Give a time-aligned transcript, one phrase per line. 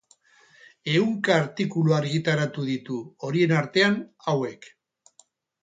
[0.93, 4.69] Ehunka artikulu argitaratu ditu, horien artean hauek